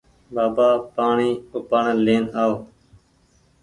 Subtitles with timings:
[0.33, 2.53] بآبآ پآڻيٚ اُپآڙين لين آئو